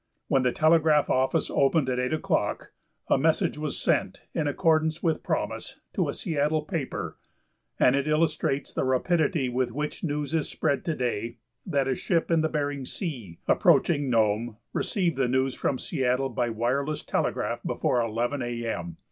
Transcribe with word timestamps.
When 0.29 0.41
the 0.41 0.51
telegraph 0.51 1.11
office 1.11 1.51
opened 1.51 1.87
at 1.87 1.99
8 1.99 2.11
o'clock 2.13 2.71
a 3.07 3.19
message 3.19 3.59
was 3.59 3.79
sent, 3.79 4.23
in 4.33 4.47
accordance 4.47 5.03
with 5.03 5.21
promise, 5.21 5.79
to 5.93 6.09
a 6.09 6.13
Seattle 6.15 6.63
paper, 6.63 7.17
and 7.79 7.95
it 7.95 8.07
illustrates 8.07 8.73
the 8.73 8.83
rapidity 8.83 9.47
with 9.47 9.71
which 9.71 10.03
news 10.03 10.33
is 10.33 10.49
spread 10.49 10.83
to 10.85 10.95
day 10.95 11.37
that 11.67 11.87
a 11.87 11.93
ship 11.93 12.31
in 12.31 12.41
Bering 12.41 12.83
Sea, 12.83 13.37
approaching 13.47 14.09
Nome, 14.09 14.57
received 14.73 15.17
the 15.17 15.27
news 15.27 15.53
from 15.53 15.77
Seattle 15.77 16.29
by 16.29 16.49
wireless 16.49 17.03
telegraph 17.03 17.61
before 17.63 18.01
11 18.01 18.41
A. 18.41 18.65
M. 18.65 18.97